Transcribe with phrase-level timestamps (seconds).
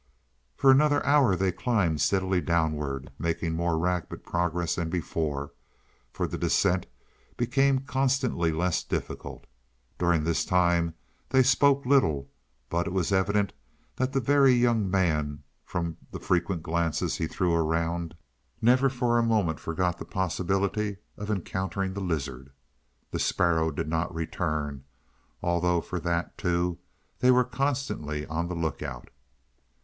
[0.55, 5.51] For another hour they climbed steadily downward, making more rapid progress than before,
[6.11, 6.87] for the descent
[7.37, 9.45] became constantly less difficult.
[9.99, 10.95] During this time
[11.29, 12.31] they spoke little,
[12.67, 13.53] but it was evident
[13.95, 18.15] that the Very Young Man, from the frequent glances he threw around,
[18.59, 22.51] never for a moment forgot the possibility of encountering the lizard.
[23.11, 24.83] The sparrow did not return,
[25.43, 26.79] although for that, too,
[27.19, 29.09] they were constantly on the look out.